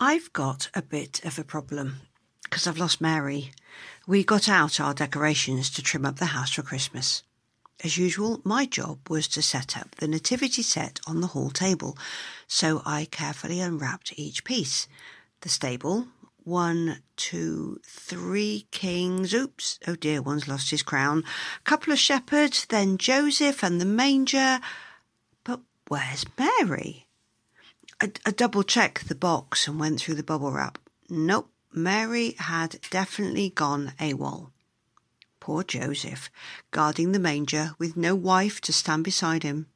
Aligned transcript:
I've 0.00 0.32
got 0.32 0.70
a 0.74 0.82
bit 0.82 1.24
of 1.24 1.40
a 1.40 1.44
problem 1.44 2.02
because 2.44 2.68
I've 2.68 2.78
lost 2.78 3.00
Mary. 3.00 3.50
We 4.06 4.22
got 4.22 4.48
out 4.48 4.78
our 4.78 4.94
decorations 4.94 5.70
to 5.70 5.82
trim 5.82 6.06
up 6.06 6.20
the 6.20 6.26
house 6.26 6.52
for 6.52 6.62
Christmas. 6.62 7.24
As 7.82 7.98
usual, 7.98 8.40
my 8.44 8.64
job 8.64 9.00
was 9.10 9.26
to 9.28 9.42
set 9.42 9.76
up 9.76 9.96
the 9.96 10.06
nativity 10.06 10.62
set 10.62 11.00
on 11.08 11.20
the 11.20 11.26
hall 11.26 11.50
table, 11.50 11.98
so 12.46 12.80
I 12.86 13.08
carefully 13.10 13.58
unwrapped 13.58 14.12
each 14.16 14.44
piece. 14.44 14.86
The 15.40 15.48
stable, 15.48 16.06
one, 16.44 17.02
two, 17.16 17.80
three 17.84 18.68
kings. 18.70 19.34
Oops, 19.34 19.80
oh 19.88 19.96
dear, 19.96 20.22
one's 20.22 20.46
lost 20.46 20.70
his 20.70 20.84
crown. 20.84 21.24
A 21.58 21.62
couple 21.64 21.92
of 21.92 21.98
shepherds, 21.98 22.66
then 22.66 22.98
Joseph 22.98 23.64
and 23.64 23.80
the 23.80 23.84
manger. 23.84 24.60
But 25.42 25.58
where's 25.88 26.24
Mary? 26.38 27.07
I, 28.00 28.12
I 28.24 28.30
double 28.30 28.62
checked 28.62 29.08
the 29.08 29.14
box 29.14 29.66
and 29.66 29.80
went 29.80 30.00
through 30.00 30.14
the 30.14 30.22
bubble 30.22 30.52
wrap. 30.52 30.78
Nope, 31.08 31.50
Mary 31.72 32.36
had 32.38 32.80
definitely 32.90 33.50
gone 33.50 33.92
AWOL. 33.98 34.52
Poor 35.40 35.64
Joseph, 35.64 36.30
guarding 36.70 37.12
the 37.12 37.18
manger 37.18 37.72
with 37.78 37.96
no 37.96 38.14
wife 38.14 38.60
to 38.62 38.72
stand 38.72 39.02
beside 39.02 39.42
him. 39.42 39.66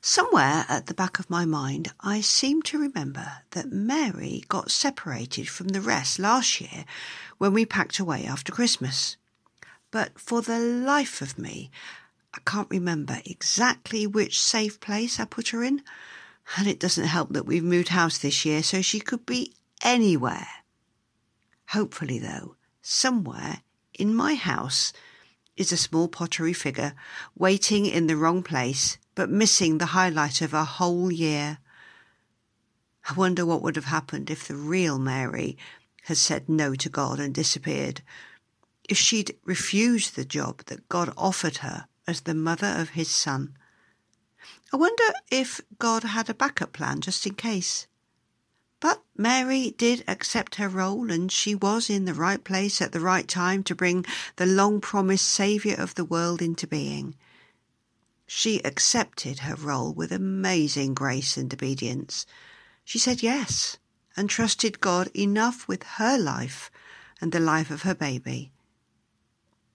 Somewhere 0.00 0.66
at 0.68 0.86
the 0.86 0.94
back 0.94 1.18
of 1.18 1.30
my 1.30 1.44
mind, 1.44 1.92
I 2.00 2.20
seem 2.20 2.62
to 2.62 2.78
remember 2.78 3.42
that 3.52 3.72
Mary 3.72 4.44
got 4.48 4.70
separated 4.70 5.48
from 5.48 5.68
the 5.68 5.80
rest 5.80 6.18
last 6.18 6.60
year 6.60 6.84
when 7.38 7.52
we 7.52 7.64
packed 7.64 7.98
away 7.98 8.24
after 8.24 8.52
Christmas. 8.52 9.16
But 9.90 10.18
for 10.18 10.42
the 10.42 10.58
life 10.58 11.20
of 11.22 11.38
me, 11.38 11.70
I 12.34 12.40
can't 12.44 12.70
remember 12.70 13.20
exactly 13.24 14.06
which 14.06 14.40
safe 14.40 14.80
place 14.80 15.20
I 15.20 15.24
put 15.24 15.48
her 15.48 15.62
in. 15.62 15.82
And 16.56 16.66
it 16.66 16.80
doesn't 16.80 17.04
help 17.04 17.32
that 17.32 17.46
we've 17.46 17.64
moved 17.64 17.88
house 17.88 18.18
this 18.18 18.44
year, 18.44 18.62
so 18.62 18.82
she 18.82 19.00
could 19.00 19.24
be 19.24 19.54
anywhere. 19.82 20.48
Hopefully, 21.68 22.18
though, 22.18 22.56
somewhere 22.82 23.62
in 23.94 24.14
my 24.14 24.34
house 24.34 24.92
is 25.56 25.72
a 25.72 25.76
small 25.76 26.08
pottery 26.08 26.52
figure 26.52 26.94
waiting 27.36 27.86
in 27.86 28.06
the 28.06 28.16
wrong 28.16 28.42
place 28.42 28.98
but 29.14 29.30
missing 29.30 29.78
the 29.78 29.86
highlight 29.86 30.40
of 30.40 30.54
a 30.54 30.64
whole 30.64 31.12
year. 31.12 31.58
I 33.08 33.14
wonder 33.14 33.44
what 33.44 33.62
would 33.62 33.76
have 33.76 33.86
happened 33.86 34.30
if 34.30 34.48
the 34.48 34.54
real 34.54 34.98
Mary 34.98 35.58
had 36.04 36.16
said 36.16 36.48
no 36.48 36.74
to 36.74 36.88
God 36.88 37.20
and 37.20 37.34
disappeared. 37.34 38.02
If 38.88 38.96
she'd 38.98 39.36
refused 39.44 40.16
the 40.16 40.24
job 40.24 40.64
that 40.66 40.88
God 40.88 41.12
offered 41.16 41.58
her 41.58 41.86
as 42.06 42.22
the 42.22 42.34
mother 42.34 42.74
of 42.78 42.90
his 42.90 43.08
son. 43.08 43.56
I 44.72 44.76
wonder 44.76 45.04
if 45.30 45.60
God 45.78 46.02
had 46.02 46.28
a 46.28 46.34
backup 46.34 46.72
plan 46.72 47.00
just 47.00 47.26
in 47.26 47.34
case. 47.34 47.86
But 48.80 49.02
Mary 49.16 49.74
did 49.78 50.02
accept 50.08 50.56
her 50.56 50.68
role, 50.68 51.12
and 51.12 51.30
she 51.30 51.54
was 51.54 51.88
in 51.88 52.04
the 52.04 52.14
right 52.14 52.42
place 52.42 52.82
at 52.82 52.90
the 52.90 52.98
right 52.98 53.28
time 53.28 53.62
to 53.64 53.76
bring 53.76 54.04
the 54.36 54.46
long 54.46 54.80
promised 54.80 55.26
Saviour 55.26 55.78
of 55.78 55.94
the 55.94 56.04
world 56.04 56.42
into 56.42 56.66
being. 56.66 57.14
She 58.26 58.60
accepted 58.64 59.40
her 59.40 59.54
role 59.54 59.92
with 59.92 60.10
amazing 60.10 60.94
grace 60.94 61.36
and 61.36 61.52
obedience. 61.54 62.26
She 62.84 62.98
said 62.98 63.22
yes 63.22 63.76
and 64.16 64.28
trusted 64.28 64.80
God 64.80 65.08
enough 65.14 65.68
with 65.68 65.82
her 65.82 66.18
life 66.18 66.70
and 67.20 67.30
the 67.30 67.40
life 67.40 67.70
of 67.70 67.82
her 67.82 67.94
baby. 67.94 68.50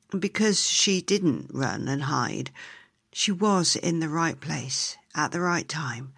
Because 0.10 0.68
she 0.68 1.02
didn't 1.02 1.52
run 1.54 1.88
and 1.88 2.04
hide, 2.04 2.52
she 3.18 3.32
was 3.32 3.76
in 3.76 4.00
the 4.00 4.08
right 4.08 4.40
place 4.40 4.96
at 5.16 5.32
the 5.32 5.42
right 5.42 5.68
time 5.68 6.14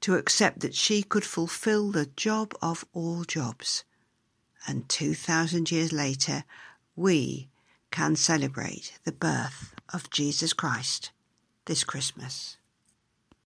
to 0.00 0.14
accept 0.14 0.60
that 0.60 0.72
she 0.72 1.02
could 1.02 1.24
fulfill 1.24 1.90
the 1.90 2.06
job 2.14 2.54
of 2.62 2.84
all 2.92 3.24
jobs. 3.24 3.82
And 4.68 4.88
2,000 4.88 5.72
years 5.72 5.92
later, 5.92 6.44
we 6.94 7.48
can 7.90 8.14
celebrate 8.14 9.00
the 9.02 9.10
birth 9.10 9.74
of 9.92 10.10
Jesus 10.10 10.52
Christ 10.52 11.10
this 11.64 11.82
Christmas. 11.82 12.56